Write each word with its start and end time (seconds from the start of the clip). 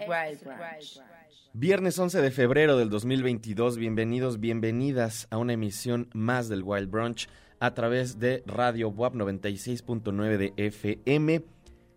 Wild. 0.00 0.40
Viernes 1.52 1.98
11 1.98 2.22
de 2.22 2.30
febrero 2.30 2.76
del 2.78 2.88
2022, 2.88 3.76
bienvenidos, 3.76 4.40
bienvenidas 4.40 5.26
a 5.30 5.36
una 5.36 5.52
emisión 5.52 6.08
más 6.14 6.48
del 6.48 6.62
Wild 6.62 6.90
Brunch 6.90 7.28
a 7.60 7.74
través 7.74 8.18
de 8.18 8.42
Radio 8.46 8.88
WAP 8.88 9.14
96.9 9.14 10.36
de 10.38 10.54
FM. 10.56 11.44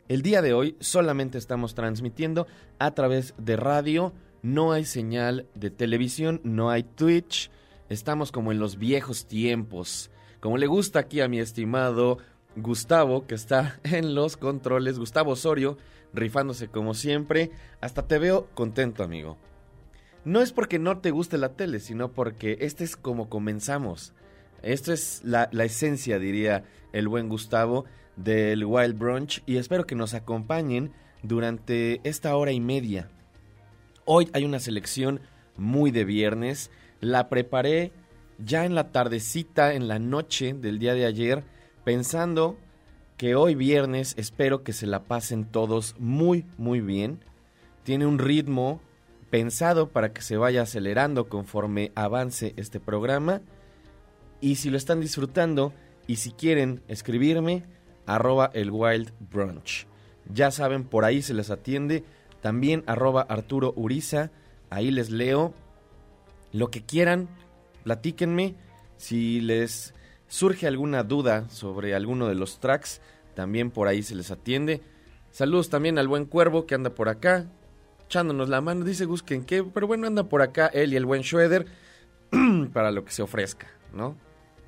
El 0.09 0.21
día 0.21 0.41
de 0.41 0.53
hoy 0.53 0.75
solamente 0.79 1.37
estamos 1.37 1.73
transmitiendo 1.73 2.47
a 2.79 2.91
través 2.91 3.33
de 3.37 3.55
radio, 3.55 4.13
no 4.41 4.73
hay 4.73 4.85
señal 4.85 5.47
de 5.55 5.71
televisión, 5.71 6.41
no 6.43 6.69
hay 6.69 6.83
Twitch, 6.83 7.49
estamos 7.89 8.31
como 8.31 8.51
en 8.51 8.59
los 8.59 8.77
viejos 8.77 9.25
tiempos. 9.25 10.11
Como 10.41 10.57
le 10.57 10.67
gusta 10.67 10.99
aquí 10.99 11.21
a 11.21 11.27
mi 11.27 11.39
estimado 11.39 12.17
Gustavo, 12.57 13.25
que 13.25 13.35
está 13.35 13.79
en 13.83 14.15
los 14.15 14.37
controles, 14.37 14.99
Gustavo 14.99 15.31
Osorio, 15.31 15.77
rifándose 16.15 16.67
como 16.67 16.93
siempre. 16.93 17.51
Hasta 17.81 18.07
te 18.07 18.17
veo 18.19 18.47
contento, 18.53 19.03
amigo. 19.03 19.37
No 20.23 20.41
es 20.41 20.51
porque 20.51 20.79
no 20.79 20.99
te 20.99 21.11
guste 21.11 21.37
la 21.37 21.53
tele, 21.53 21.79
sino 21.79 22.11
porque 22.11 22.57
este 22.61 22.83
es 22.83 22.95
como 22.95 23.29
comenzamos. 23.29 24.13
Esto 24.63 24.91
es 24.91 25.21
la, 25.23 25.49
la 25.51 25.65
esencia, 25.65 26.17
diría 26.17 26.63
el 26.93 27.07
buen 27.07 27.29
Gustavo, 27.29 27.85
del 28.15 28.65
Wild 28.65 28.97
Brunch 28.97 29.43
y 29.45 29.57
espero 29.57 29.85
que 29.85 29.95
nos 29.95 30.13
acompañen 30.13 30.91
durante 31.21 32.01
esta 32.03 32.35
hora 32.35 32.51
y 32.51 32.59
media. 32.59 33.09
Hoy 34.05 34.29
hay 34.33 34.45
una 34.45 34.59
selección 34.59 35.21
muy 35.57 35.91
de 35.91 36.05
viernes. 36.05 36.71
La 37.01 37.29
preparé 37.29 37.91
ya 38.37 38.65
en 38.65 38.75
la 38.75 38.91
tardecita, 38.91 39.73
en 39.73 39.87
la 39.87 39.99
noche 39.99 40.53
del 40.53 40.79
día 40.79 40.93
de 40.93 41.05
ayer, 41.05 41.43
pensando 41.83 42.57
que 43.17 43.35
hoy 43.35 43.55
viernes 43.55 44.13
espero 44.17 44.63
que 44.63 44.73
se 44.73 44.87
la 44.87 45.03
pasen 45.03 45.45
todos 45.45 45.95
muy, 45.99 46.45
muy 46.57 46.81
bien. 46.81 47.19
Tiene 47.83 48.05
un 48.05 48.19
ritmo 48.19 48.81
pensado 49.29 49.89
para 49.89 50.11
que 50.13 50.21
se 50.21 50.37
vaya 50.37 50.63
acelerando 50.63 51.29
conforme 51.29 51.91
avance 51.95 52.53
este 52.57 52.79
programa. 52.79 53.41
Y 54.41 54.55
si 54.55 54.69
lo 54.69 54.77
están 54.77 54.99
disfrutando 54.99 55.73
y 56.07 56.17
si 56.17 56.31
quieren 56.31 56.81
escribirme, 56.87 57.63
arroba 58.05 58.51
el 58.53 58.69
Wild 58.71 59.11
Brunch. 59.19 59.87
Ya 60.33 60.51
saben, 60.51 60.83
por 60.83 61.05
ahí 61.05 61.21
se 61.21 61.33
les 61.33 61.51
atiende. 61.51 62.03
También 62.41 62.83
arroba 62.85 63.21
Arturo 63.21 63.73
Uriza, 63.75 64.31
ahí 64.69 64.91
les 64.91 65.09
leo. 65.09 65.53
Lo 66.51 66.69
que 66.69 66.83
quieran, 66.83 67.29
platíquenme. 67.83 68.55
Si 68.97 69.41
les 69.41 69.93
surge 70.27 70.67
alguna 70.67 71.03
duda 71.03 71.49
sobre 71.49 71.95
alguno 71.95 72.27
de 72.27 72.35
los 72.35 72.59
tracks, 72.59 73.01
también 73.35 73.71
por 73.71 73.87
ahí 73.87 74.03
se 74.03 74.15
les 74.15 74.31
atiende. 74.31 74.81
Saludos 75.31 75.69
también 75.69 75.97
al 75.97 76.07
buen 76.07 76.25
cuervo 76.25 76.65
que 76.65 76.75
anda 76.75 76.91
por 76.91 77.09
acá, 77.09 77.45
echándonos 78.05 78.49
la 78.49 78.61
mano. 78.61 78.85
Dice 78.85 79.05
Gus 79.05 79.23
que 79.23 79.35
en 79.35 79.43
qué, 79.43 79.63
pero 79.63 79.87
bueno, 79.87 80.07
anda 80.07 80.23
por 80.23 80.41
acá 80.41 80.67
él 80.67 80.93
y 80.93 80.95
el 80.95 81.05
buen 81.05 81.23
Schroeder 81.23 81.65
para 82.73 82.91
lo 82.91 83.03
que 83.03 83.11
se 83.11 83.21
ofrezca, 83.21 83.67
¿no? 83.93 84.15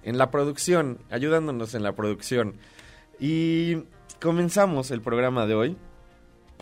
En 0.04 0.18
la 0.18 0.32
producción, 0.32 1.00
ayudándonos 1.10 1.74
en 1.74 1.84
la 1.84 1.96
producción. 1.96 2.56
Y 3.20 3.84
comenzamos 4.22 4.92
el 4.92 5.02
programa 5.02 5.46
de 5.46 5.56
hoy 5.56 5.78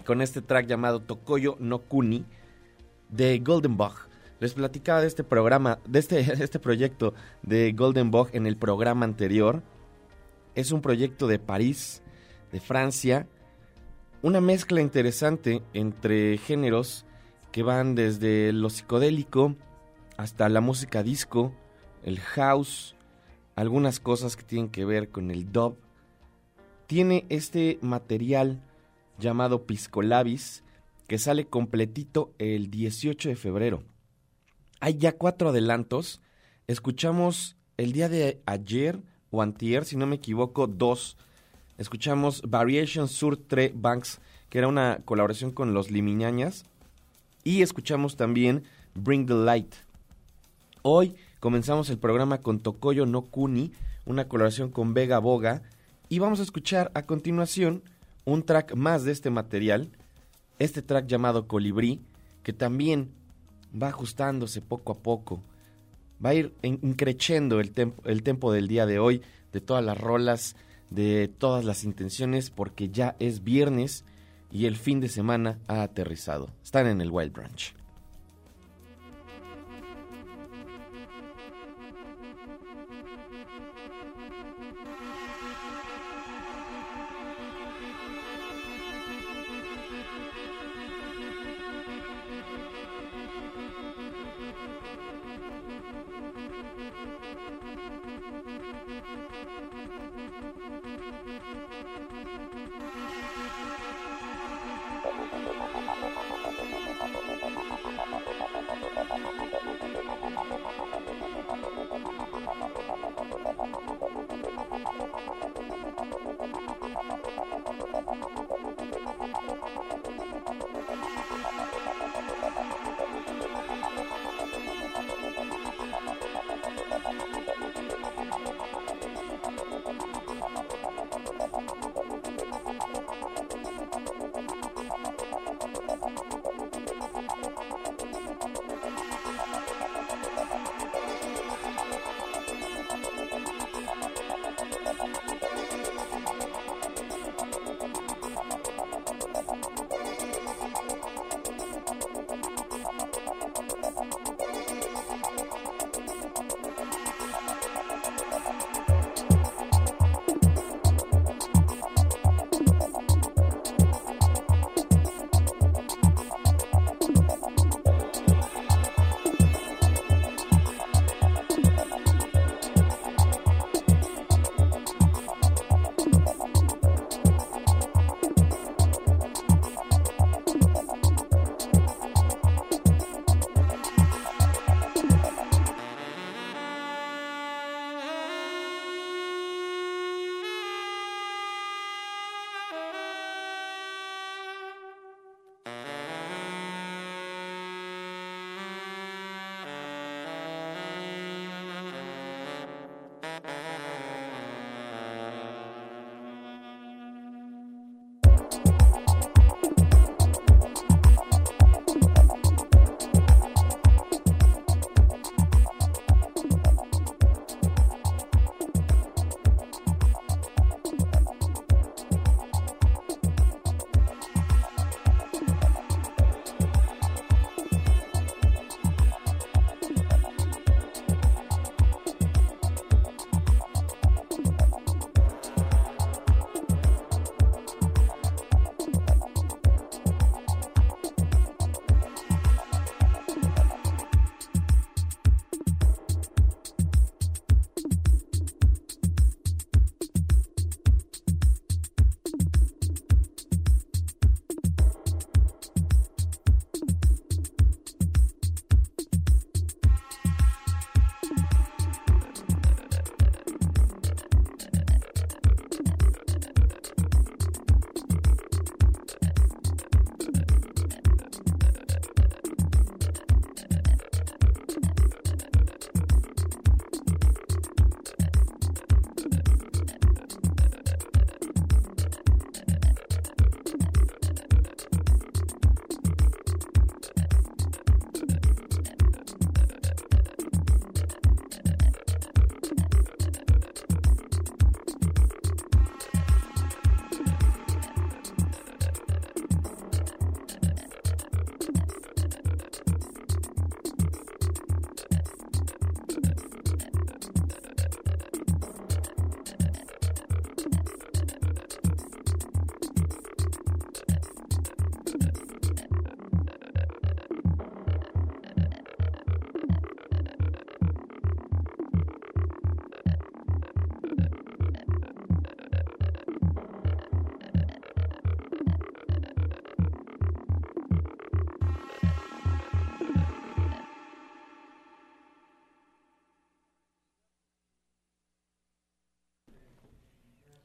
con 0.05 0.21
este 0.21 0.41
track 0.41 0.67
llamado 0.67 1.01
Tokoyo 1.01 1.57
no 1.59 1.79
Kuni 1.79 2.25
de 3.09 3.39
Golden. 3.39 3.77
Les 4.39 4.53
platicaba 4.53 5.01
de 5.01 5.07
este 5.07 5.23
programa, 5.23 5.79
de 5.87 5.99
este, 5.99 6.19
este 6.43 6.59
proyecto 6.59 7.13
de 7.41 7.71
Golden 7.73 8.11
Bug 8.11 8.29
en 8.33 8.47
el 8.47 8.57
programa 8.57 9.05
anterior. 9.05 9.63
Es 10.55 10.71
un 10.71 10.81
proyecto 10.81 11.27
de 11.27 11.39
París, 11.39 12.01
de 12.51 12.59
Francia. 12.59 13.27
Una 14.21 14.41
mezcla 14.41 14.81
interesante 14.81 15.61
entre 15.73 16.37
géneros 16.37 17.05
que 17.51 17.63
van 17.63 17.95
desde 17.95 18.51
lo 18.51 18.69
psicodélico 18.69 19.55
hasta 20.17 20.49
la 20.49 20.61
música 20.61 21.03
disco, 21.03 21.53
el 22.03 22.19
house, 22.19 22.95
algunas 23.55 23.99
cosas 23.99 24.35
que 24.35 24.43
tienen 24.43 24.69
que 24.69 24.85
ver 24.85 25.09
con 25.09 25.31
el 25.31 25.51
dub 25.51 25.77
tiene 26.87 27.25
este 27.29 27.79
material 27.81 28.61
llamado 29.17 29.65
Piscolabis 29.65 30.63
que 31.07 31.17
sale 31.17 31.45
completito 31.45 32.33
el 32.37 32.69
18 32.69 33.29
de 33.29 33.35
febrero. 33.35 33.83
Hay 34.85 34.99
ya 34.99 35.13
cuatro 35.13 35.49
adelantos. 35.49 36.21
Escuchamos 36.67 37.55
el 37.75 37.91
día 37.91 38.07
de 38.07 38.43
ayer 38.45 39.01
o 39.31 39.41
antier, 39.41 39.83
si 39.83 39.97
no 39.97 40.05
me 40.05 40.17
equivoco, 40.17 40.67
dos. 40.67 41.17
Escuchamos 41.79 42.43
Variation 42.47 43.07
sur 43.07 43.35
Tre 43.35 43.73
Banks, 43.73 44.21
que 44.47 44.59
era 44.59 44.67
una 44.67 44.99
colaboración 45.03 45.49
con 45.49 45.73
los 45.73 45.89
Limiñañas. 45.89 46.65
Y 47.43 47.63
escuchamos 47.63 48.15
también 48.15 48.63
Bring 48.93 49.25
the 49.25 49.33
Light. 49.33 49.73
Hoy 50.83 51.15
comenzamos 51.39 51.89
el 51.89 51.97
programa 51.97 52.43
con 52.43 52.59
Tokoyo 52.59 53.07
no 53.07 53.23
Kuni, 53.23 53.71
una 54.05 54.27
colaboración 54.27 54.69
con 54.69 54.93
Vega 54.93 55.17
Boga 55.17 55.63
y 56.09 56.19
vamos 56.19 56.39
a 56.39 56.43
escuchar 56.43 56.91
a 56.93 57.07
continuación 57.07 57.81
un 58.23 58.43
track 58.43 58.75
más 58.75 59.03
de 59.03 59.13
este 59.13 59.31
material, 59.31 59.89
este 60.59 60.83
track 60.83 61.07
llamado 61.07 61.47
Colibrí, 61.47 62.01
que 62.43 62.53
también 62.53 63.09
va 63.81 63.89
ajustándose 63.89 64.61
poco 64.61 64.93
a 64.93 64.95
poco. 64.95 65.41
Va 66.23 66.29
a 66.29 66.33
ir 66.33 66.53
increciendo 66.61 67.59
el, 67.59 67.73
el 68.05 68.23
tempo 68.23 68.51
del 68.51 68.67
día 68.67 68.85
de 68.85 68.99
hoy, 68.99 69.21
de 69.51 69.61
todas 69.61 69.83
las 69.83 69.97
rolas, 69.97 70.55
de 70.89 71.27
todas 71.27 71.65
las 71.65 71.83
intenciones, 71.83 72.49
porque 72.49 72.89
ya 72.89 73.15
es 73.19 73.43
viernes 73.43 74.05
y 74.51 74.65
el 74.65 74.77
fin 74.77 75.01
de 75.01 75.09
semana 75.09 75.59
ha 75.67 75.81
aterrizado. 75.81 76.49
Están 76.63 76.87
en 76.87 77.01
el 77.01 77.11
Wild 77.11 77.33
Branch. 77.33 77.75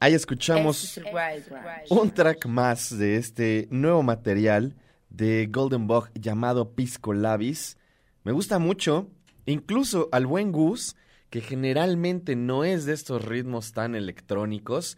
Ahí 0.02 0.14
escuchamos 0.14 0.98
un 1.90 2.10
track 2.10 2.46
más 2.46 2.96
de 2.96 3.16
este 3.16 3.68
nuevo 3.70 4.02
material 4.02 4.74
de 5.10 5.46
Golden 5.52 5.86
Bog 5.86 6.08
llamado 6.14 6.72
Pisco 6.74 7.12
Labis. 7.12 7.76
Me 8.24 8.32
gusta 8.32 8.58
mucho, 8.58 9.10
incluso 9.44 10.08
al 10.10 10.24
buen 10.24 10.52
Gus, 10.52 10.96
que 11.28 11.42
generalmente 11.42 12.34
no 12.34 12.64
es 12.64 12.86
de 12.86 12.94
estos 12.94 13.26
ritmos 13.26 13.72
tan 13.74 13.94
electrónicos, 13.94 14.96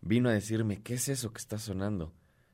vino 0.00 0.28
a 0.28 0.34
decirme, 0.34 0.80
¿qué 0.82 0.94
es 0.94 1.08
eso 1.08 1.32
que 1.32 1.40
está 1.40 1.58
sonando? 1.58 2.12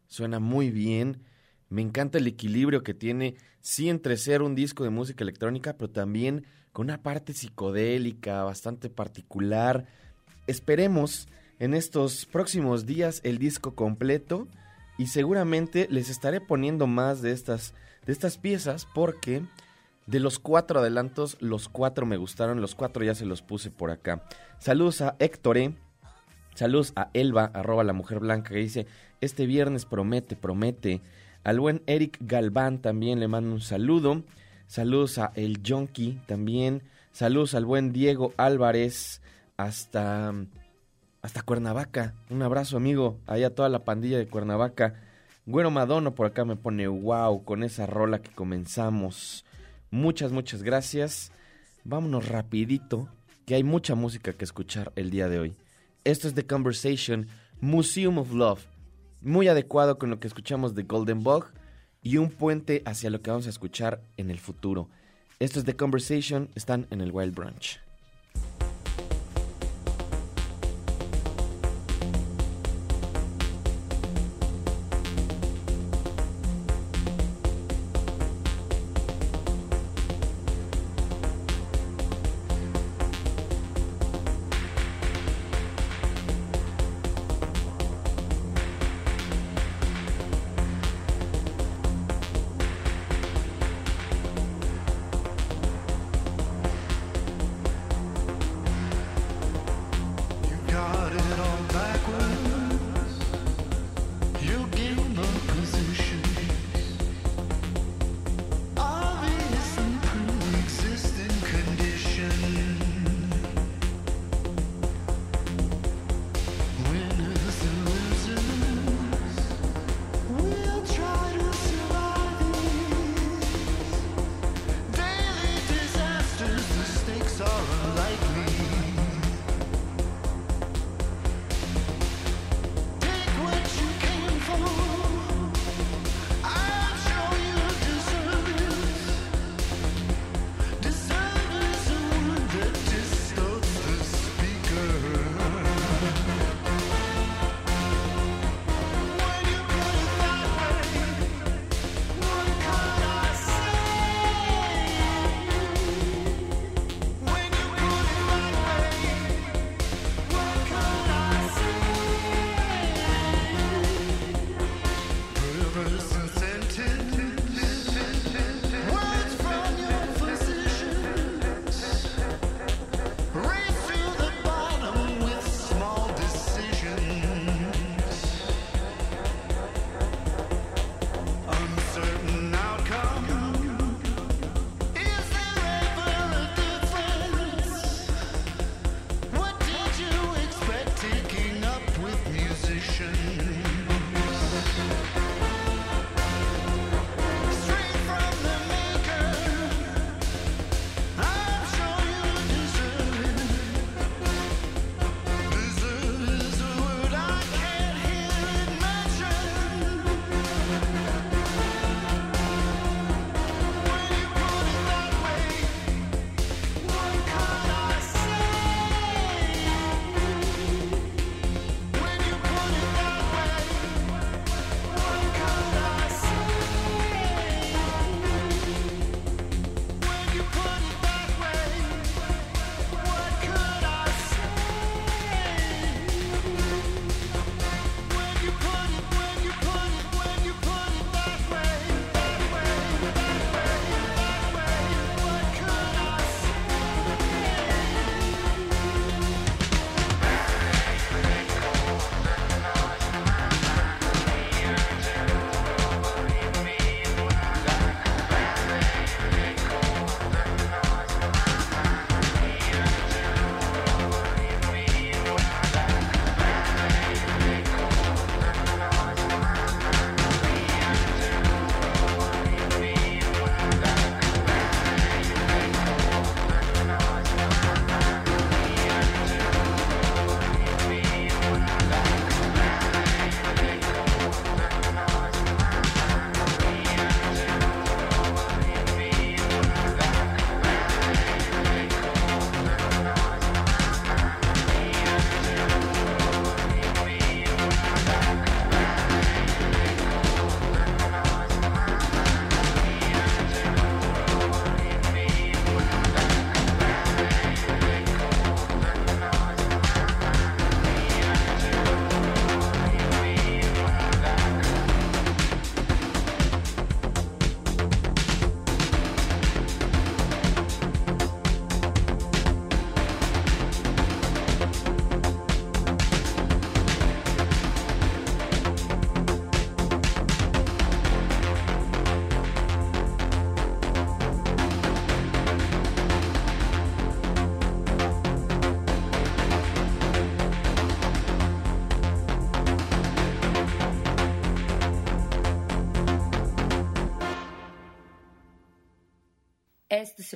Suena 0.09 0.41
muy 0.41 0.71
bien, 0.71 1.23
me 1.69 1.83
encanta 1.83 2.17
el 2.17 2.27
equilibrio 2.27 2.83
que 2.83 2.95
tiene, 2.95 3.35
sí 3.61 3.91
entre 3.91 4.17
ser 4.17 4.41
un 4.41 4.55
disco 4.55 4.85
de 4.85 4.91
música 4.91 5.23
electrónica, 5.23 5.75
pero 5.75 5.91
también 5.91 6.47
con 6.73 6.87
una 6.87 7.03
parte 7.03 7.35
psicodélica 7.35 8.43
bastante 8.43 8.89
particular. 8.89 9.85
Esperemos 10.47 11.29
en 11.61 11.75
estos 11.75 12.27
próximos 12.27 12.87
días 12.87 13.21
el 13.23 13.39
disco 13.39 13.75
completo 13.77 14.49
y 14.99 15.07
seguramente 15.07 15.87
les 15.91 16.11
estaré 16.11 16.41
poniendo 16.41 16.89
más 16.89 17.23
de 17.23 17.31
estas, 17.33 17.75
de 18.07 18.13
estas 18.13 18.39
piezas 18.39 18.89
porque 18.93 19.43
de 20.07 20.19
los 20.21 20.39
cuatro 20.39 20.81
adelantos, 20.81 21.37
los 21.41 21.69
cuatro 21.69 22.07
me 22.07 22.17
gustaron, 22.17 22.61
los 22.61 22.75
cuatro 22.75 23.05
ya 23.05 23.15
se 23.15 23.27
los 23.27 23.43
puse 23.43 23.71
por 23.71 23.91
acá. 23.91 24.25
Saludos 24.59 25.03
a 25.03 25.15
Héctor 25.21 25.59
e. 25.59 25.75
Saludos 26.55 26.93
a 26.97 27.11
Elba, 27.15 27.51
arroba 27.55 27.85
la 27.85 27.93
mujer 27.93 28.19
blanca, 28.19 28.51
que 28.51 28.59
dice, 28.59 28.87
este 29.21 29.47
viernes 29.47 29.85
promete, 29.85 30.35
promete. 30.35 31.01
Al 31.45 31.61
buen 31.61 31.83
Eric 31.87 32.19
Galván 32.21 32.83
también 32.83 33.21
le 33.21 33.29
mando 33.29 33.53
un 33.53 33.61
saludo. 33.61 34.25
Saludos 34.67 35.19
a 35.19 35.33
El 35.37 35.61
Jonky 35.65 36.21
también. 36.27 36.83
Saludos 37.13 37.55
al 37.55 37.65
buen 37.65 37.93
Diego 37.93 38.35
Álvarez 38.37 39.23
hasta, 39.57 40.35
hasta 41.23 41.43
Cuernavaca. 41.43 42.15
Un 42.31 42.43
abrazo, 42.43 42.77
amigo. 42.77 43.19
Ahí 43.27 43.45
a 43.45 43.55
toda 43.55 43.69
la 43.69 43.85
pandilla 43.85 44.19
de 44.19 44.27
Cuernavaca. 44.27 44.95
Güero 45.47 45.71
Madono 45.71 46.15
por 46.15 46.27
acá 46.27 46.45
me 46.45 46.57
pone 46.57 46.87
wow 46.87 47.45
con 47.45 47.63
esa 47.63 47.87
rola 47.87 48.21
que 48.21 48.31
comenzamos. 48.31 49.45
Muchas, 49.91 50.33
muchas 50.33 50.63
gracias. 50.63 51.33
Vámonos 51.85 52.29
rapidito, 52.29 53.09
que 53.47 53.55
hay 53.55 53.65
mucha 53.65 53.95
música 53.95 54.33
que 54.33 54.45
escuchar 54.45 54.93
el 54.97 55.11
día 55.11 55.29
de 55.29 55.39
hoy. 55.39 55.57
Esto 56.05 56.29
es 56.29 56.35
The 56.35 56.47
Conversation, 56.47 57.27
Museum 57.61 58.19
of 58.19 58.33
Love, 58.33 58.67
muy 59.23 59.49
adecuado 59.49 59.99
con 59.99 60.11
lo 60.11 60.21
que 60.21 60.29
escuchamos 60.29 60.75
de 60.75 60.83
Golden 60.83 61.23
Bug 61.23 61.47
y 62.03 62.19
un 62.19 62.31
puente 62.31 62.83
hacia 62.85 63.11
lo 63.11 63.21
que 63.23 63.31
vamos 63.31 63.47
a 63.47 63.51
escuchar 63.51 64.03
en 64.17 64.31
el 64.31 64.39
futuro. 64.39 64.89
Esto 65.39 65.59
es 65.59 65.65
The 65.65 65.75
Conversation, 65.75 66.51
están 66.55 66.87
en 66.91 67.01
el 67.01 67.13
Wild 67.13 67.35
Branch. 67.35 67.81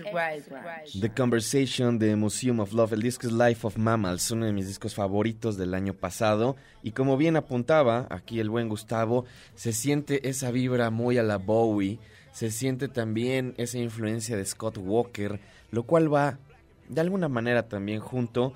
Wild. 0.03 1.01
The 1.01 1.11
Conversation 1.11 1.99
de 1.99 2.17
Museum 2.17 2.61
of 2.61 2.73
Love. 2.73 2.95
El 2.95 3.03
disco 3.03 3.27
es 3.27 3.33
Life 3.33 3.67
of 3.67 3.77
Mammals, 3.77 4.31
uno 4.31 4.47
de 4.47 4.53
mis 4.53 4.67
discos 4.67 4.95
favoritos 4.95 5.57
del 5.57 5.75
año 5.75 5.95
pasado. 5.95 6.57
Y 6.83 6.93
como 6.93 7.17
bien 7.17 7.37
apuntaba 7.37 8.07
aquí 8.11 8.41
el 8.41 8.51
buen 8.51 8.69
Gustavo, 8.69 9.25
se 9.55 9.73
siente 9.73 10.29
esa 10.29 10.51
vibra 10.51 10.91
muy 10.91 11.19
a 11.19 11.23
la 11.23 11.39
Bowie. 11.39 11.99
Se 12.33 12.51
siente 12.51 12.89
también 12.89 13.55
esa 13.57 13.79
influencia 13.79 14.37
de 14.37 14.45
Scott 14.45 14.79
Walker, 14.79 15.41
lo 15.71 15.85
cual 15.85 16.13
va 16.13 16.39
de 16.89 17.01
alguna 17.01 17.29
manera 17.29 17.69
también 17.69 18.01
junto. 18.01 18.53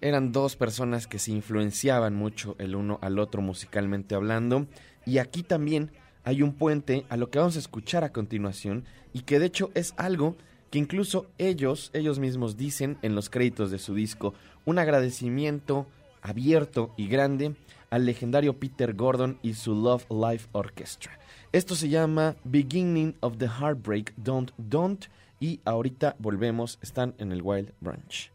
Eran 0.00 0.32
dos 0.32 0.56
personas 0.56 1.06
que 1.06 1.20
se 1.20 1.30
influenciaban 1.30 2.14
mucho 2.14 2.56
el 2.58 2.74
uno 2.74 2.98
al 3.02 3.18
otro 3.20 3.40
musicalmente 3.40 4.14
hablando. 4.16 4.66
Y 5.06 5.18
aquí 5.18 5.44
también 5.44 5.92
hay 6.24 6.42
un 6.42 6.54
puente 6.54 7.04
a 7.08 7.16
lo 7.16 7.30
que 7.30 7.38
vamos 7.38 7.56
a 7.56 7.60
escuchar 7.60 8.04
a 8.04 8.12
continuación 8.12 8.84
y 9.12 9.20
que 9.22 9.38
de 9.38 9.46
hecho 9.46 9.70
es 9.74 9.94
algo 9.96 10.36
que 10.72 10.78
incluso 10.78 11.26
ellos, 11.36 11.90
ellos 11.92 12.18
mismos 12.18 12.56
dicen 12.56 12.96
en 13.02 13.14
los 13.14 13.28
créditos 13.28 13.70
de 13.70 13.78
su 13.78 13.94
disco, 13.94 14.32
un 14.64 14.78
agradecimiento 14.78 15.86
abierto 16.22 16.94
y 16.96 17.08
grande 17.08 17.54
al 17.90 18.06
legendario 18.06 18.58
Peter 18.58 18.94
Gordon 18.94 19.38
y 19.42 19.52
su 19.52 19.74
Love 19.74 20.06
Life 20.10 20.48
Orchestra. 20.52 21.18
Esto 21.52 21.74
se 21.74 21.90
llama 21.90 22.36
Beginning 22.44 23.14
of 23.20 23.36
the 23.36 23.48
Heartbreak, 23.48 24.14
Don't 24.16 24.50
Don't, 24.56 25.04
y 25.40 25.60
ahorita 25.66 26.16
volvemos, 26.18 26.78
están 26.80 27.14
en 27.18 27.32
el 27.32 27.42
Wild 27.42 27.74
Branch. 27.80 28.32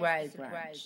right 0.00 0.30
right 0.38 0.52
right 0.52 0.76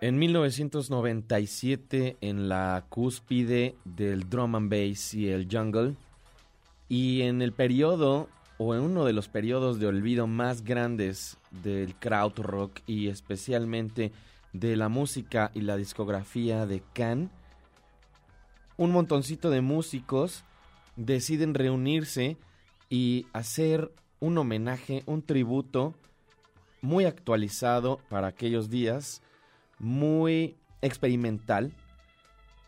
En 0.00 0.18
1997, 0.18 2.16
en 2.20 2.48
la 2.48 2.84
cúspide 2.88 3.76
del 3.84 4.28
drum 4.28 4.54
and 4.54 4.70
bass 4.70 5.14
y 5.14 5.28
el 5.28 5.48
jungle, 5.50 5.94
y 6.88 7.22
en 7.22 7.42
el 7.42 7.52
periodo, 7.52 8.28
o 8.58 8.74
en 8.74 8.82
uno 8.82 9.04
de 9.04 9.12
los 9.12 9.28
periodos 9.28 9.78
de 9.80 9.86
olvido 9.86 10.26
más 10.26 10.62
grandes 10.62 11.38
del 11.50 11.94
crowd 11.96 12.38
rock 12.38 12.80
y 12.86 13.08
especialmente 13.08 14.12
de 14.52 14.76
la 14.76 14.88
música 14.88 15.50
y 15.54 15.62
la 15.62 15.76
discografía 15.76 16.66
de 16.66 16.82
Can, 16.92 17.30
un 18.76 18.90
montoncito 18.90 19.50
de 19.50 19.60
músicos 19.60 20.44
deciden 20.96 21.54
reunirse 21.54 22.36
y 22.90 23.26
hacer 23.32 23.92
un 24.20 24.38
homenaje, 24.38 25.02
un 25.06 25.22
tributo 25.22 25.94
muy 26.82 27.06
actualizado 27.06 28.00
para 28.10 28.26
aquellos 28.26 28.68
días, 28.68 29.22
muy 29.78 30.56
experimental, 30.82 31.72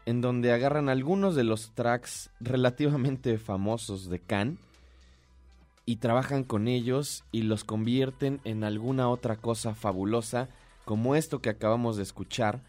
en 0.06 0.20
donde 0.20 0.52
agarran 0.52 0.88
algunos 0.88 1.34
de 1.34 1.44
los 1.44 1.72
tracks 1.74 2.30
relativamente 2.40 3.36
famosos 3.38 4.08
de 4.08 4.20
Can 4.20 4.58
y 5.86 5.96
trabajan 5.96 6.44
con 6.44 6.68
ellos 6.68 7.24
y 7.32 7.42
los 7.42 7.64
convierten 7.64 8.40
en 8.44 8.64
alguna 8.64 9.08
otra 9.08 9.36
cosa 9.36 9.74
fabulosa, 9.74 10.48
como 10.84 11.14
esto 11.14 11.40
que 11.40 11.50
acabamos 11.50 11.96
de 11.96 12.02
escuchar, 12.02 12.60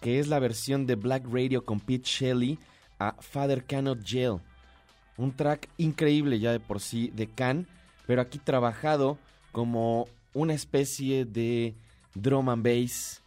que 0.00 0.18
es 0.18 0.28
la 0.28 0.38
versión 0.38 0.86
de 0.86 0.96
Black 0.96 1.24
Radio 1.30 1.64
con 1.64 1.80
Pete 1.80 2.04
Shelley 2.04 2.58
a 2.98 3.16
Father 3.20 3.64
Cannot 3.64 4.00
Jail. 4.04 4.40
Un 5.16 5.32
track 5.34 5.68
increíble 5.78 6.40
ya 6.40 6.52
de 6.52 6.60
por 6.60 6.80
sí 6.80 7.10
de 7.14 7.28
Can, 7.28 7.66
pero 8.06 8.20
aquí 8.20 8.38
trabajado 8.38 9.18
como 9.52 10.08
una 10.34 10.52
especie 10.52 11.24
de 11.24 11.76
drum 12.14 12.48
and 12.48 12.64
bass 12.64 13.22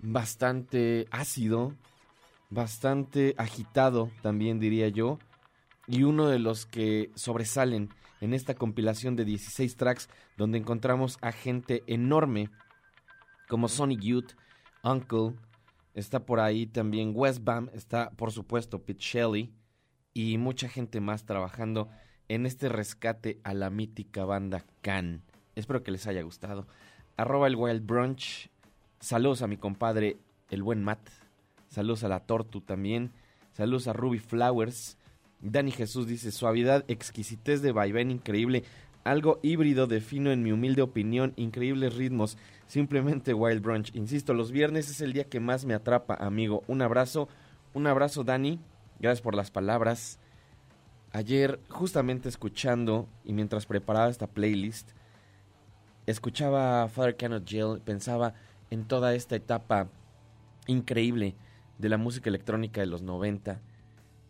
bastante 0.00 1.06
ácido, 1.10 1.74
bastante 2.50 3.34
agitado 3.38 4.10
también 4.20 4.60
diría 4.60 4.88
yo, 4.88 5.18
y 5.86 6.02
uno 6.02 6.28
de 6.28 6.38
los 6.38 6.66
que 6.66 7.10
sobresalen 7.14 7.88
en 8.20 8.34
esta 8.34 8.54
compilación 8.54 9.16
de 9.16 9.24
16 9.24 9.76
tracks 9.76 10.08
donde 10.36 10.58
encontramos 10.58 11.18
a 11.22 11.32
gente 11.32 11.82
enorme 11.86 12.50
como 13.48 13.68
Sonic 13.68 14.00
Youth, 14.00 14.32
Uncle, 14.84 15.34
está 15.94 16.24
por 16.24 16.40
ahí 16.40 16.66
también 16.66 17.12
Westbam, 17.14 17.68
está 17.74 18.10
por 18.10 18.32
supuesto 18.32 18.82
Pete 18.82 19.00
Shelley 19.00 19.52
y 20.14 20.38
mucha 20.38 20.68
gente 20.68 21.00
más 21.00 21.24
trabajando 21.24 21.88
en 22.28 22.46
este 22.46 22.68
rescate 22.68 23.40
a 23.44 23.54
la 23.54 23.70
mítica 23.70 24.24
banda 24.24 24.64
Can. 24.80 25.22
Espero 25.54 25.82
que 25.82 25.90
les 25.90 26.06
haya 26.06 26.22
gustado. 26.22 26.66
Arroba 27.16 27.46
el 27.46 27.56
Wild 27.56 27.86
Brunch. 27.86 28.50
Saludos 29.00 29.42
a 29.42 29.46
mi 29.46 29.56
compadre, 29.56 30.16
el 30.50 30.62
buen 30.62 30.82
Matt. 30.82 31.08
Saludos 31.68 32.04
a 32.04 32.08
la 32.08 32.20
Tortu 32.20 32.60
también. 32.60 33.12
Saludos 33.52 33.88
a 33.88 33.92
Ruby 33.92 34.18
Flowers. 34.18 34.96
Dani 35.40 35.72
Jesús 35.72 36.06
dice, 36.06 36.30
suavidad, 36.30 36.84
exquisitez 36.88 37.62
de 37.62 37.72
vaivén 37.72 38.10
increíble. 38.10 38.64
Algo 39.04 39.40
híbrido 39.42 39.86
defino 39.86 40.30
en 40.30 40.42
mi 40.42 40.52
humilde 40.52 40.82
opinión, 40.82 41.32
increíbles 41.36 41.96
ritmos. 41.96 42.38
Simplemente 42.66 43.34
Wild 43.34 43.60
Brunch. 43.60 43.94
Insisto, 43.94 44.32
los 44.34 44.52
viernes 44.52 44.88
es 44.88 45.00
el 45.00 45.12
día 45.12 45.24
que 45.24 45.40
más 45.40 45.64
me 45.64 45.74
atrapa, 45.74 46.14
amigo. 46.14 46.62
Un 46.68 46.80
abrazo, 46.80 47.28
un 47.74 47.86
abrazo 47.86 48.24
Dani. 48.24 48.60
Gracias 49.00 49.20
por 49.20 49.34
las 49.34 49.50
palabras. 49.50 50.18
Ayer, 51.10 51.60
justamente 51.68 52.28
escuchando 52.28 53.08
y 53.24 53.32
mientras 53.32 53.66
preparaba 53.66 54.08
esta 54.08 54.28
playlist, 54.28 54.92
escuchaba 56.06 56.88
Father 56.88 57.16
Cannot 57.16 57.48
Jail, 57.48 57.80
pensaba 57.80 58.34
en 58.70 58.84
toda 58.84 59.14
esta 59.14 59.36
etapa 59.36 59.88
increíble 60.66 61.34
de 61.78 61.88
la 61.88 61.98
música 61.98 62.28
electrónica 62.28 62.80
de 62.80 62.86
los 62.86 63.02
90 63.02 63.60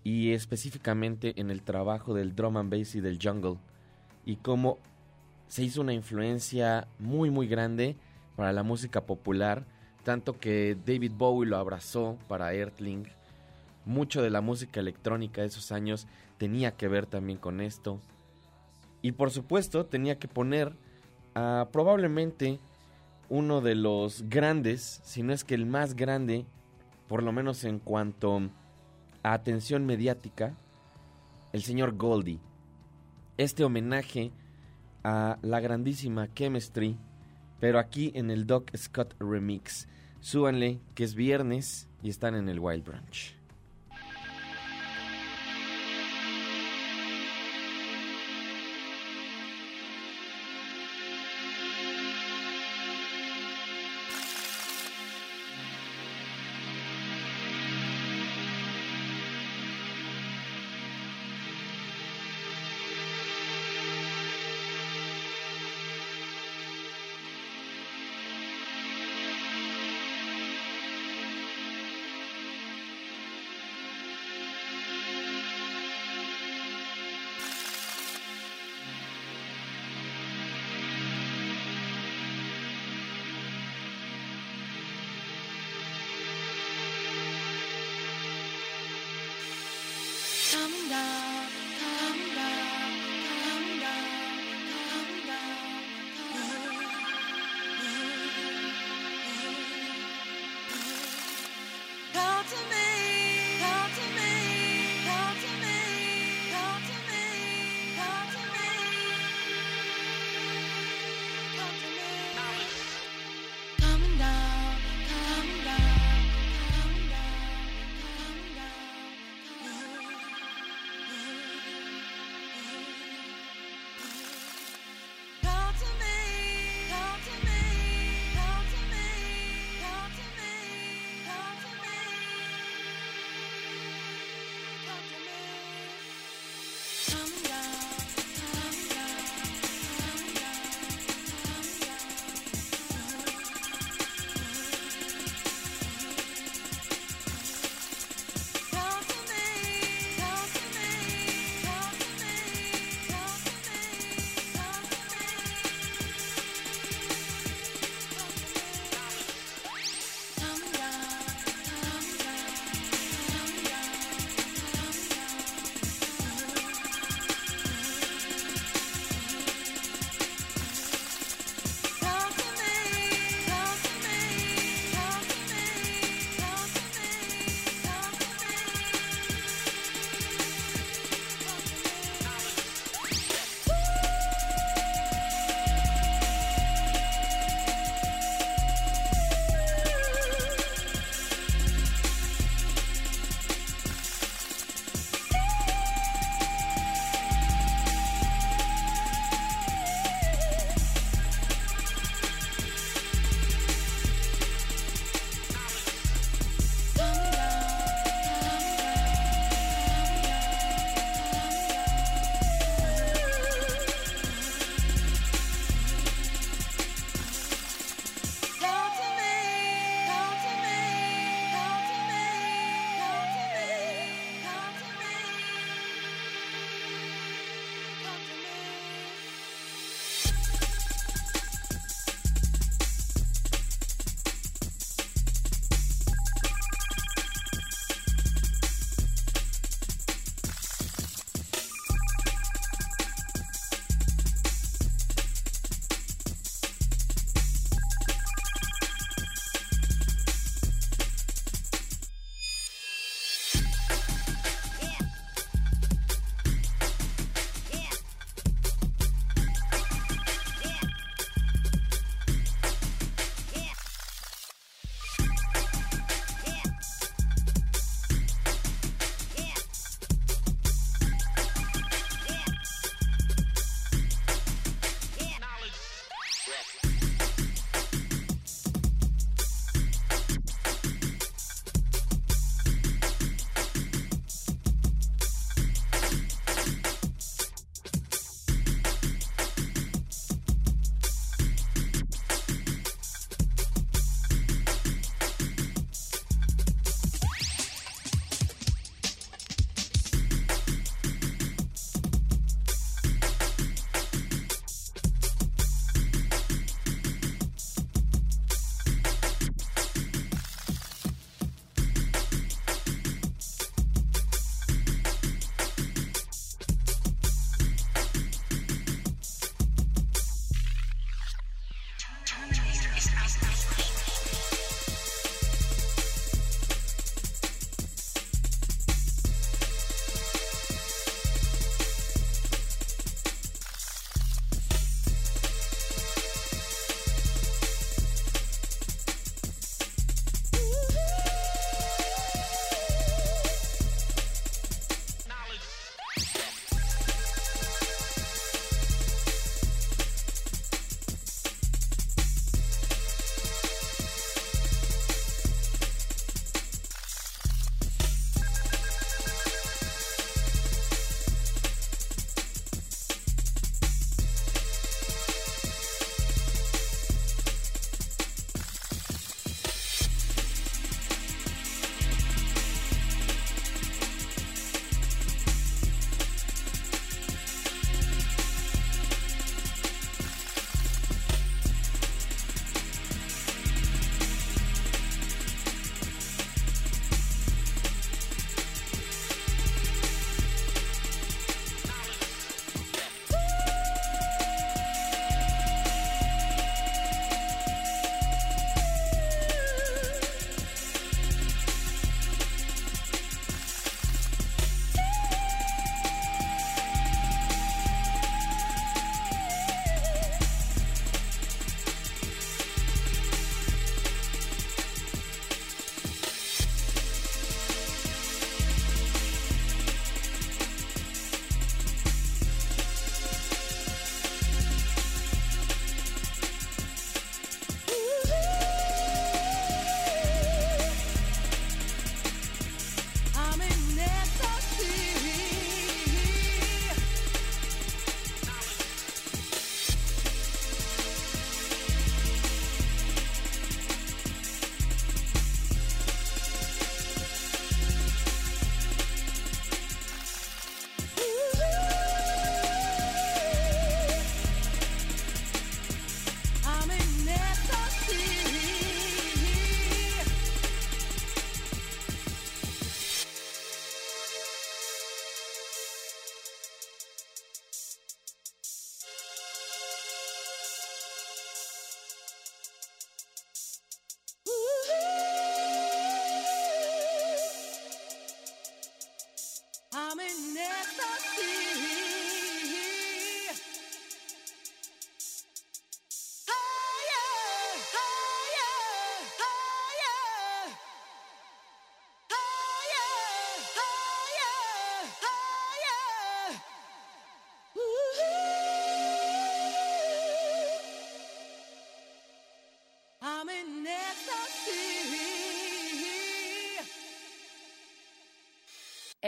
y 0.05 0.33
específicamente 0.33 1.41
en 1.41 1.51
el 1.51 1.63
trabajo 1.63 2.15
del 2.15 2.35
drum 2.35 2.57
and 2.57 2.71
bass 2.71 2.95
y 2.95 3.01
del 3.01 3.19
jungle 3.23 3.59
y 4.25 4.37
cómo 4.37 4.79
se 5.49 5.63
hizo 5.63 5.81
una 5.81 5.93
influencia 5.93 6.89
muy 6.99 7.31
muy 7.31 7.47
grande 7.47 7.97
para 8.37 8.53
la 8.53 8.63
música 8.63 9.03
popular, 9.03 9.67
tanto 10.05 10.39
que 10.39 10.77
David 10.87 11.13
Bowie 11.17 11.49
lo 11.49 11.59
abrazó 11.59 12.19
para 12.29 12.55
Earthling. 12.55 13.07
Mucho 13.85 14.23
de 14.23 14.31
la 14.31 14.41
música 14.41 14.81
electrónica 14.81 15.43
de 15.43 15.49
esos 15.49 15.73
años 15.73 16.07
tenía 16.39 16.77
que 16.77 16.89
ver 16.89 17.07
también 17.07 17.39
con 17.39 17.61
esto. 17.61 18.01
Y 19.03 19.13
por 19.13 19.31
supuesto 19.31 19.87
tenía 19.87 20.19
que 20.19 20.29
poner 20.29 20.75
a 21.35 21.69
probablemente 21.73 22.59
uno 23.29 23.61
de 23.61 23.75
los 23.75 24.29
grandes, 24.29 25.01
si 25.05 25.23
no 25.23 25.33
es 25.33 25.45
que 25.45 25.55
el 25.55 25.67
más 25.67 25.95
grande, 25.95 26.45
por 27.09 27.23
lo 27.23 27.33
menos 27.33 27.65
en 27.65 27.79
cuanto 27.79 28.51
a 29.23 29.33
atención 29.33 29.87
mediática, 29.87 30.55
el 31.53 31.63
señor 31.63 31.97
Goldie. 31.97 32.41
Este 33.39 33.65
homenaje 33.65 34.33
a 35.05 35.39
la 35.43 35.61
grandísima 35.61 36.33
Chemistry, 36.35 36.97
pero 37.61 37.79
aquí 37.79 38.13
en 38.15 38.31
el 38.31 38.47
Doc 38.47 38.71
Scott 38.77 39.15
Remix. 39.19 39.89
Súbanle 40.21 40.81
que 40.95 41.05
es 41.05 41.15
viernes 41.15 41.89
y 42.03 42.11
están 42.11 42.35
en 42.35 42.49
el 42.49 42.61
Wild 42.61 42.85
Branch. 42.85 43.42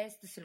Este 0.05 0.27
es 0.27 0.39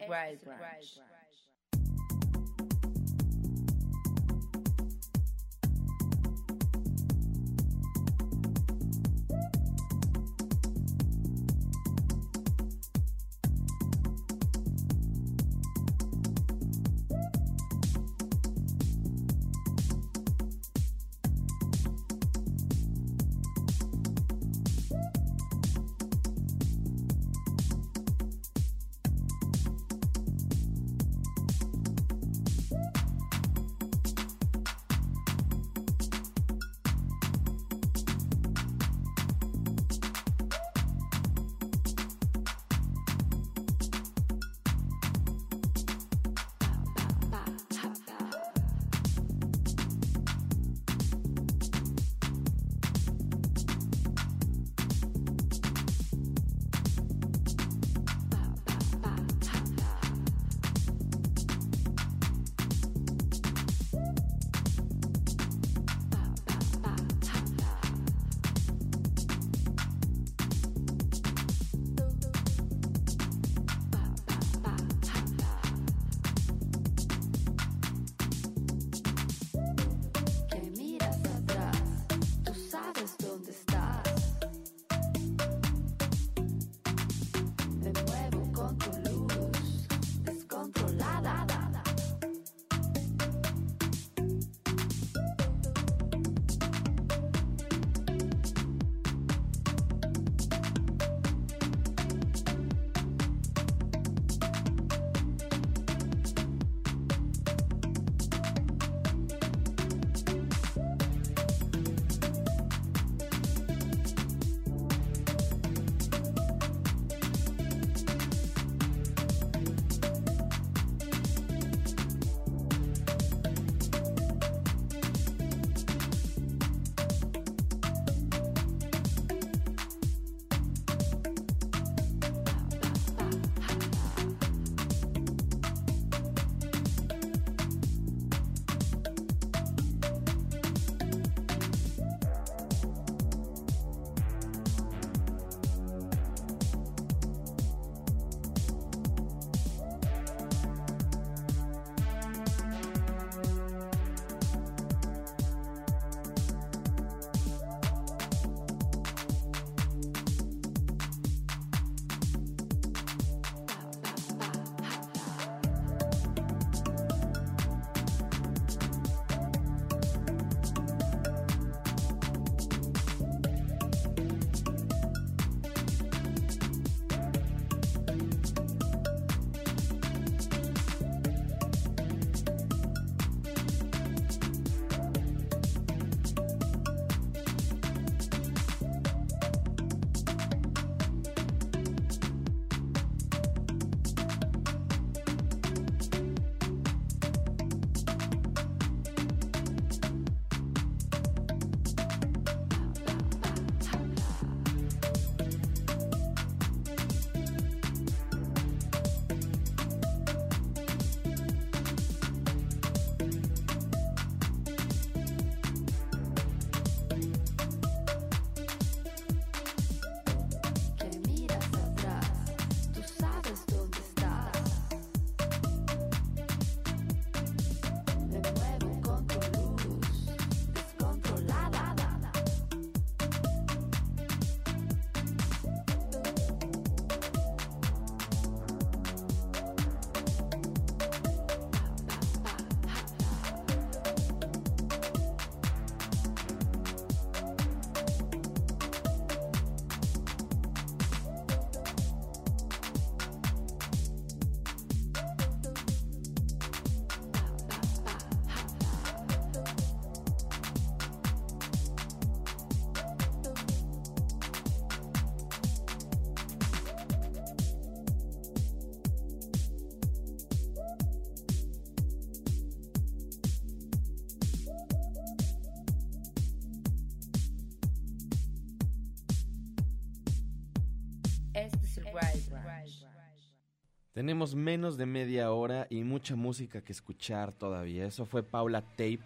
Tenemos 284.14 284.56
menos 284.56 284.98
de 284.98 285.06
media 285.06 285.52
hora 285.52 285.88
y 285.90 286.04
mucha 286.04 286.36
música 286.36 286.82
que 286.82 286.92
escuchar 286.92 287.52
todavía. 287.54 288.06
Eso 288.06 288.26
fue 288.26 288.44
Paula 288.44 288.82
Tape 288.82 289.22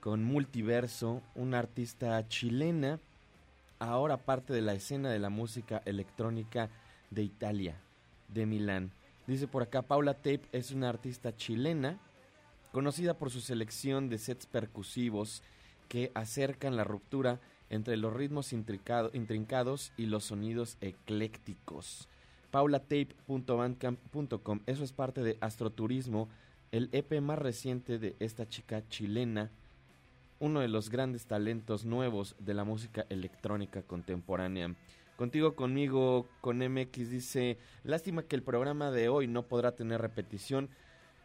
con 0.00 0.24
Multiverso, 0.24 1.22
una 1.34 1.60
artista 1.60 2.26
chilena, 2.28 2.98
ahora 3.78 4.16
parte 4.16 4.52
de 4.52 4.60
la 4.60 4.74
escena 4.74 5.10
de 5.10 5.18
la 5.18 5.30
música 5.30 5.80
electrónica 5.84 6.68
de 7.10 7.22
Italia, 7.22 7.76
de 8.28 8.44
Milán. 8.44 8.92
Dice 9.26 9.46
por 9.46 9.62
acá, 9.62 9.82
Paula 9.82 10.14
Tape 10.14 10.42
es 10.50 10.72
una 10.72 10.88
artista 10.88 11.34
chilena, 11.36 11.98
conocida 12.72 13.14
por 13.14 13.30
su 13.30 13.40
selección 13.40 14.08
de 14.08 14.18
sets 14.18 14.46
percusivos 14.46 15.42
que 15.88 16.10
acercan 16.14 16.76
la 16.76 16.84
ruptura 16.84 17.40
entre 17.72 17.96
los 17.96 18.12
ritmos 18.12 18.52
intrincados 18.52 19.92
y 19.96 20.06
los 20.06 20.22
sonidos 20.24 20.76
eclécticos. 20.82 22.08
paulatape.bandcamp.com 22.50 24.60
Eso 24.66 24.84
es 24.84 24.92
parte 24.92 25.22
de 25.22 25.38
Astroturismo, 25.40 26.28
el 26.70 26.90
EP 26.92 27.22
más 27.22 27.38
reciente 27.38 27.98
de 27.98 28.14
esta 28.20 28.46
chica 28.46 28.86
chilena, 28.88 29.50
uno 30.38 30.60
de 30.60 30.68
los 30.68 30.90
grandes 30.90 31.24
talentos 31.26 31.86
nuevos 31.86 32.36
de 32.38 32.52
la 32.52 32.64
música 32.64 33.06
electrónica 33.08 33.80
contemporánea. 33.82 34.76
Contigo, 35.16 35.56
conmigo, 35.56 36.28
con 36.42 36.58
MX 36.58 37.10
dice, 37.10 37.56
lástima 37.84 38.22
que 38.22 38.36
el 38.36 38.42
programa 38.42 38.90
de 38.90 39.08
hoy 39.08 39.28
no 39.28 39.44
podrá 39.44 39.72
tener 39.72 40.02
repetición, 40.02 40.68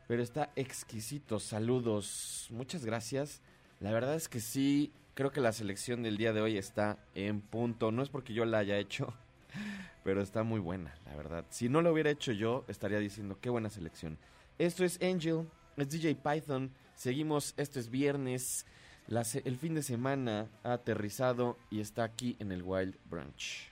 pero 0.07 0.23
está 0.23 0.49
exquisito. 0.55 1.39
Saludos, 1.39 2.47
muchas 2.51 2.85
gracias. 2.85 3.41
La 3.81 3.91
verdad 3.91 4.15
es 4.15 4.29
que 4.29 4.39
sí, 4.39 4.93
creo 5.17 5.31
que 5.31 5.41
la 5.41 5.51
selección 5.51 6.03
del 6.03 6.15
día 6.15 6.31
de 6.31 6.41
hoy 6.41 6.59
está 6.59 6.99
en 7.15 7.41
punto. 7.41 7.91
No 7.91 8.03
es 8.03 8.09
porque 8.09 8.35
yo 8.35 8.45
la 8.45 8.59
haya 8.59 8.77
hecho, 8.77 9.15
pero 10.03 10.21
está 10.21 10.43
muy 10.43 10.59
buena, 10.59 10.95
la 11.07 11.15
verdad. 11.15 11.43
Si 11.49 11.69
no 11.69 11.81
lo 11.81 11.91
hubiera 11.91 12.11
hecho 12.11 12.33
yo, 12.33 12.65
estaría 12.67 12.99
diciendo 12.99 13.39
qué 13.41 13.49
buena 13.49 13.71
selección. 13.71 14.19
Esto 14.59 14.85
es 14.85 15.01
Angel, 15.01 15.47
es 15.75 15.89
DJ 15.89 16.17
Python. 16.17 16.71
Seguimos, 16.93 17.55
esto 17.57 17.79
es 17.79 17.89
viernes. 17.89 18.67
el 19.43 19.57
fin 19.57 19.73
de 19.73 19.81
semana 19.81 20.49
ha 20.63 20.73
aterrizado 20.73 21.57
y 21.71 21.79
está 21.79 22.03
aquí 22.03 22.35
en 22.37 22.51
el 22.51 22.61
Wild 22.61 22.95
Branch. 23.09 23.71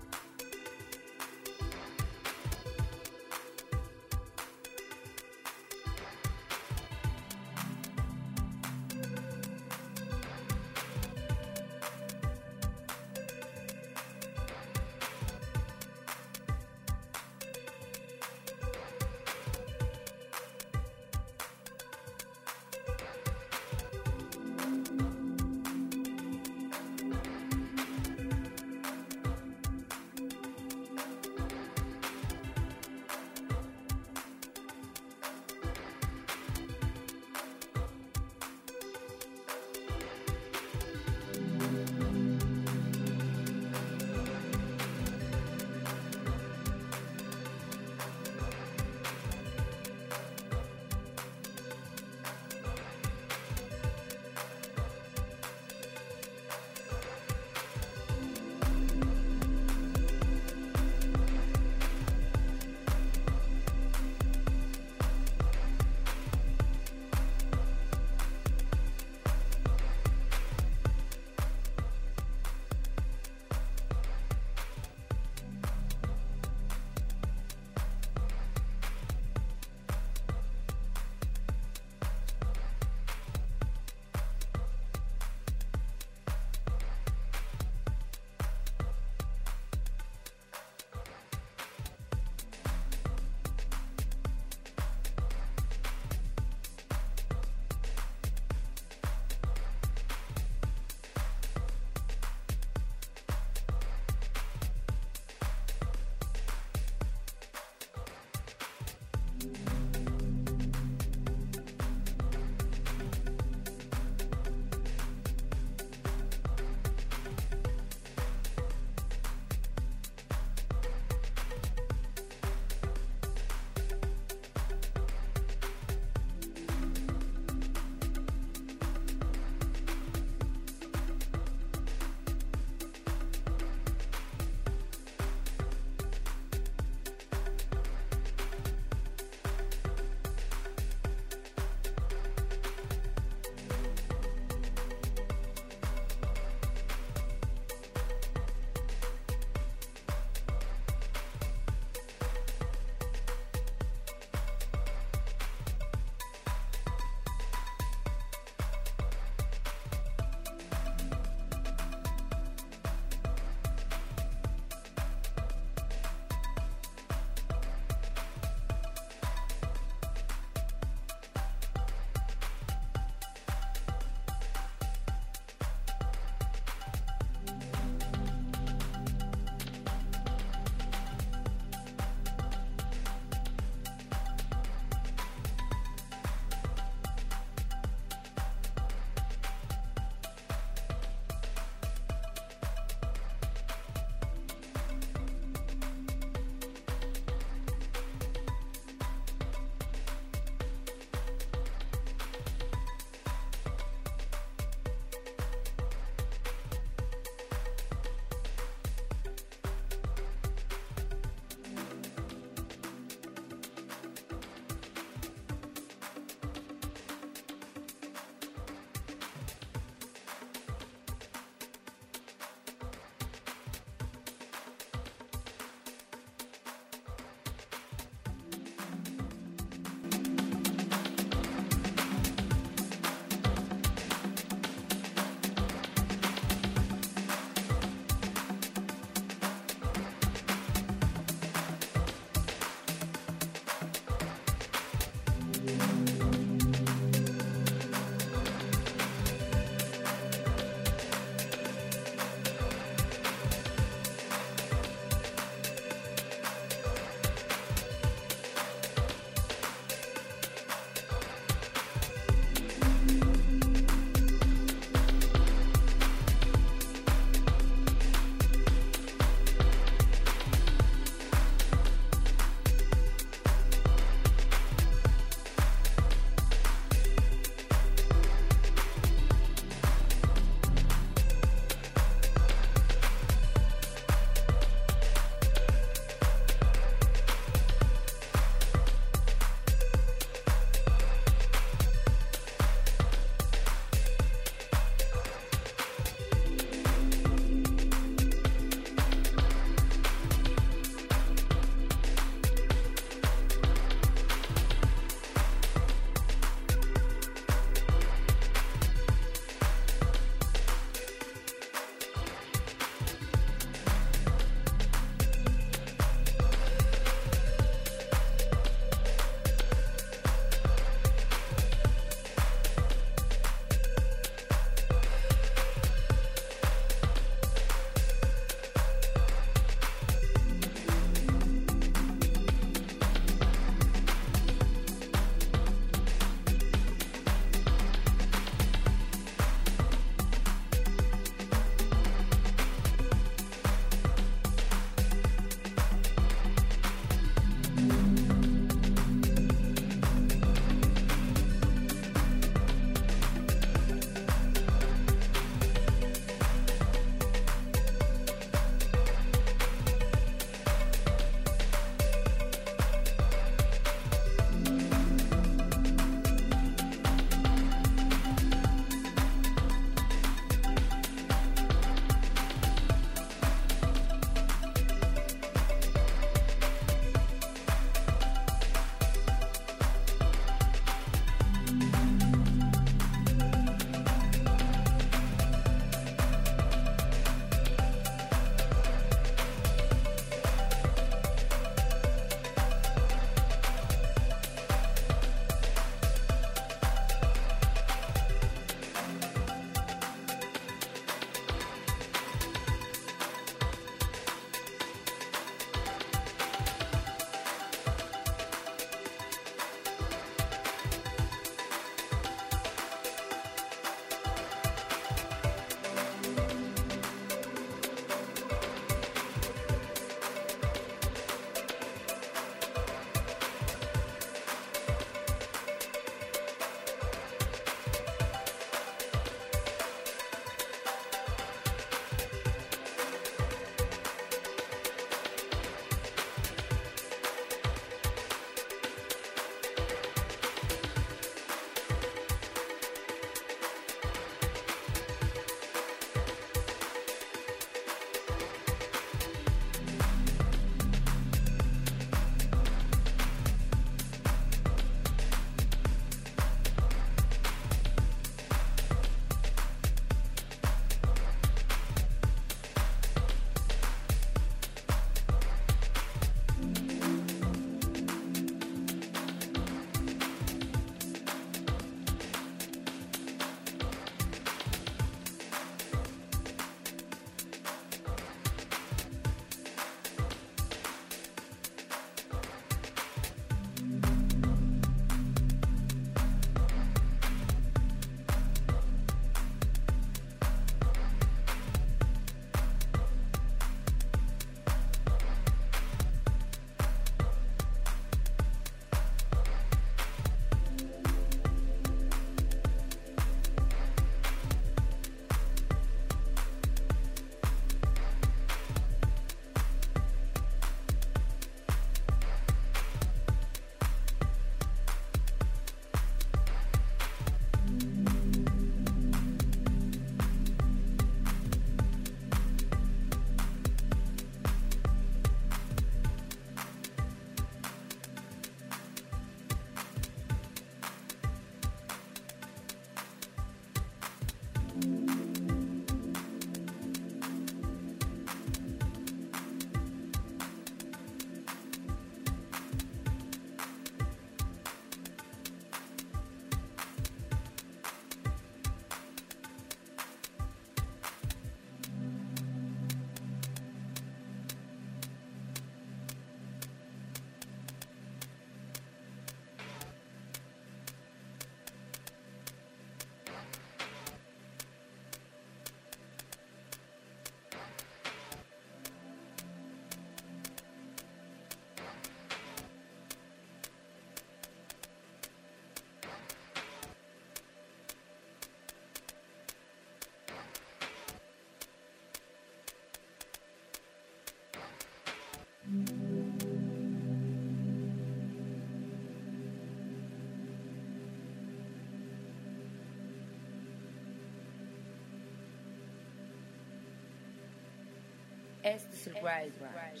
Este 598.66 598.96
es 598.96 599.06
el 599.06 599.14
Wild 599.14 599.56
Branch. 599.60 600.00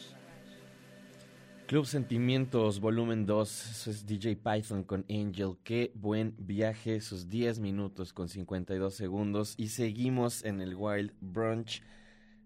Club 1.68 1.86
Sentimientos, 1.86 2.80
volumen 2.80 3.24
2, 3.24 3.70
eso 3.70 3.90
es 3.92 4.04
DJ 4.04 4.34
Python 4.34 4.82
con 4.82 5.04
Angel. 5.08 5.56
Qué 5.62 5.92
buen 5.94 6.34
viaje, 6.36 7.00
sus 7.00 7.28
10 7.28 7.60
minutos 7.60 8.12
con 8.12 8.28
52 8.28 8.92
segundos. 8.92 9.54
Y 9.56 9.68
seguimos 9.68 10.44
en 10.44 10.60
el 10.60 10.74
Wild 10.74 11.12
Brunch. 11.20 11.80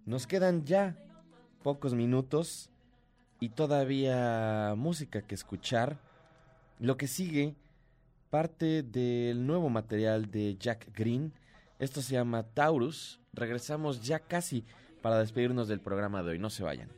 Nos 0.05 0.27
quedan 0.27 0.67
ya 0.67 0.95
pocos 1.63 1.95
minutos 1.95 2.69
y 3.41 3.49
todavía 3.49 4.75
música 4.77 5.23
que 5.23 5.35
escuchar. 5.35 5.99
Lo 6.79 6.99
que 6.99 7.07
sigue, 7.07 7.55
parte 8.29 8.83
del 8.83 9.47
nuevo 9.47 9.71
material 9.71 10.31
de 10.31 10.55
Jack 10.59 10.95
Green. 10.95 11.33
Esto 11.79 12.03
se 12.03 12.13
llama 12.13 12.43
Taurus. 12.43 13.21
Regresamos 13.33 14.03
ya 14.03 14.19
casi 14.19 14.67
para 15.03 15.19
despedirnos 15.19 15.69
del 15.69 15.81
programa 15.81 16.23
de 16.23 16.31
hoy. 16.31 16.39
No 16.39 16.51
se 16.51 16.63
vayan. 16.63 16.89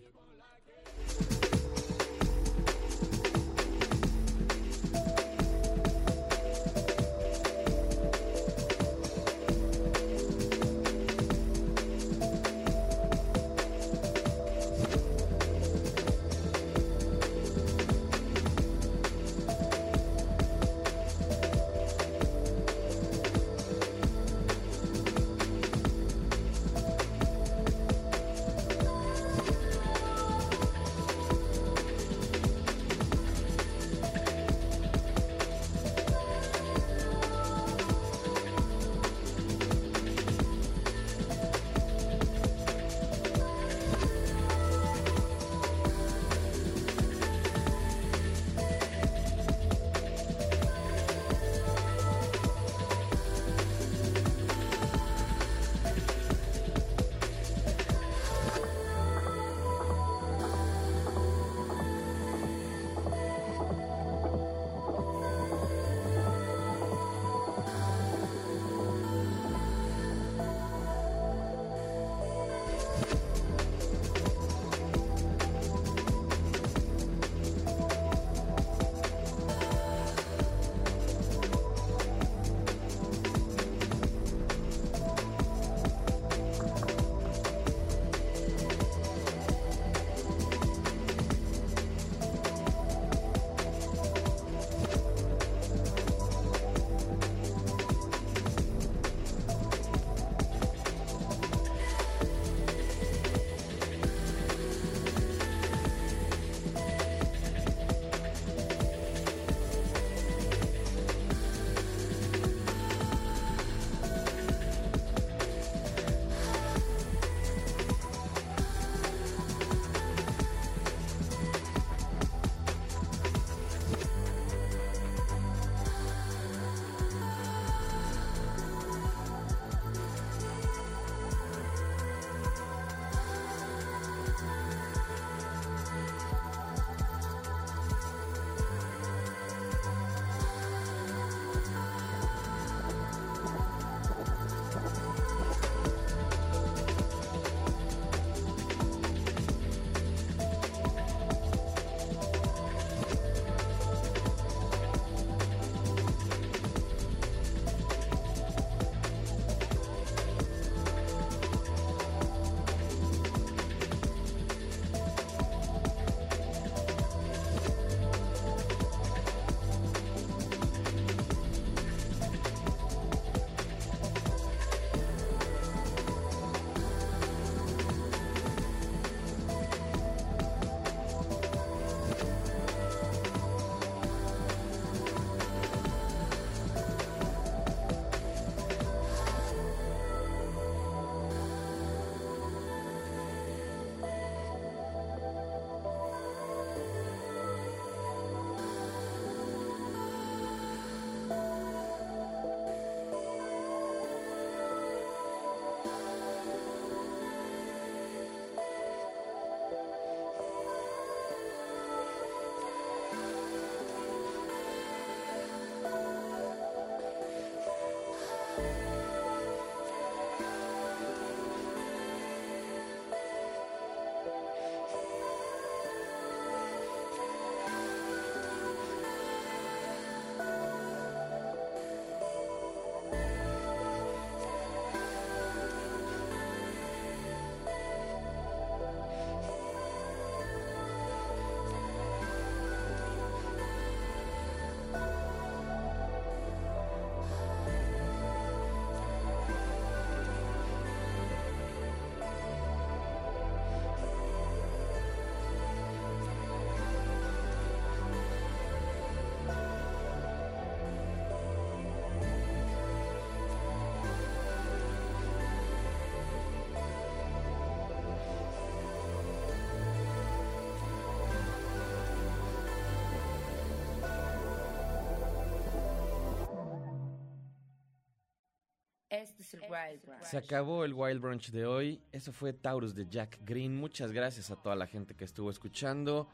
Es 279.57 279.62
el 279.62 279.70
Wild 279.70 280.03
Brunch. 280.04 280.24
Se 280.24 280.37
acabó 280.38 280.84
el 280.84 280.95
Wild 280.95 281.20
Brunch 281.20 281.50
de 281.50 281.66
hoy. 281.66 282.00
Eso 282.12 282.33
fue 282.33 282.53
Taurus 282.53 282.95
de 282.95 283.07
Jack 283.08 283.38
Green. 283.45 283.76
Muchas 283.76 284.12
gracias 284.12 284.50
a 284.50 284.57
toda 284.57 284.76
la 284.76 284.87
gente 284.87 285.14
que 285.14 285.24
estuvo 285.24 285.50
escuchando. 285.50 286.29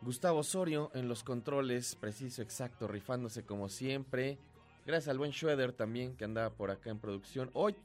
Gustavo 0.00 0.40
Osorio 0.40 0.90
en 0.94 1.08
los 1.08 1.22
controles, 1.22 1.94
preciso, 1.94 2.42
exacto, 2.42 2.88
rifándose 2.88 3.44
como 3.44 3.68
siempre. 3.68 4.38
Gracias 4.84 5.08
al 5.08 5.18
buen 5.18 5.32
Schroeder 5.32 5.72
también 5.72 6.16
que 6.16 6.24
andaba 6.24 6.50
por 6.50 6.70
acá 6.70 6.90
en 6.90 6.98
producción. 6.98 7.50
Hoy, 7.54 7.76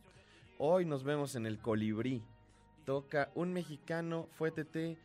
hoy 0.58 0.86
nos 0.86 1.04
vemos 1.04 1.36
en 1.36 1.46
el 1.46 1.60
Colibrí. 1.60 2.24
Toca 2.86 3.30
un 3.36 3.54
mexicano, 3.54 4.28
fue 4.32 4.50
TT, 4.50 4.98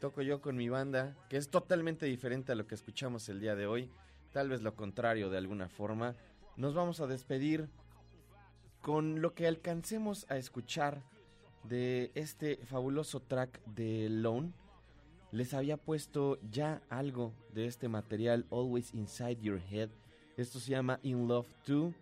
toco 0.00 0.22
yo 0.22 0.40
con 0.40 0.56
mi 0.56 0.68
banda, 0.68 1.16
que 1.28 1.38
es 1.38 1.50
totalmente 1.50 2.06
diferente 2.06 2.52
a 2.52 2.54
lo 2.54 2.66
que 2.66 2.76
escuchamos 2.76 3.28
el 3.28 3.40
día 3.40 3.56
de 3.56 3.66
hoy. 3.66 3.90
Tal 4.32 4.48
vez 4.48 4.62
lo 4.62 4.76
contrario 4.76 5.28
de 5.28 5.38
alguna 5.38 5.68
forma. 5.68 6.14
Nos 6.56 6.74
vamos 6.74 7.00
a 7.00 7.08
despedir 7.08 7.68
con 8.80 9.20
lo 9.20 9.34
que 9.34 9.46
alcancemos 9.46 10.26
a 10.30 10.36
escuchar 10.36 11.02
de 11.64 12.10
este 12.14 12.56
fabuloso 12.64 13.20
track 13.20 13.62
de 13.66 14.08
Lone. 14.08 14.52
Les 15.32 15.54
había 15.54 15.76
puesto 15.76 16.38
ya 16.50 16.82
algo 16.88 17.32
de 17.54 17.66
este 17.66 17.88
material 17.88 18.46
Always 18.50 18.94
Inside 18.94 19.40
Your 19.40 19.60
Head. 19.70 19.90
Esto 20.36 20.58
se 20.58 20.70
llama 20.70 20.98
In 21.02 21.28
Love 21.28 21.48
2. 21.66 21.94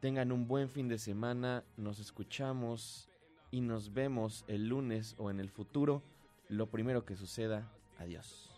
Tengan 0.00 0.32
un 0.32 0.48
buen 0.48 0.68
fin 0.68 0.88
de 0.88 0.98
semana. 0.98 1.64
Nos 1.76 1.98
escuchamos 1.98 3.08
y 3.50 3.60
nos 3.60 3.92
vemos 3.92 4.44
el 4.48 4.68
lunes 4.68 5.14
o 5.18 5.30
en 5.30 5.40
el 5.40 5.50
futuro. 5.50 6.02
Lo 6.48 6.68
primero 6.70 7.04
que 7.04 7.16
suceda. 7.16 7.70
Adiós. 7.98 8.57